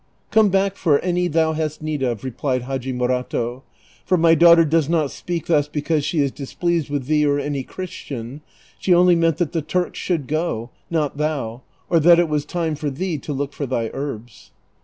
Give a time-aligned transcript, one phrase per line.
[0.31, 3.61] "Come back for any thou hast need of," replied Hadji Moi'ato;"
[4.07, 7.63] for my daughter does not speak thus because she is displeased witli thee or any
[7.63, 8.39] Chi'istian:
[8.79, 12.73] she only meant that the Turks should go, not thou; or that it was time
[12.73, 14.49] for thee to look for thy herbs."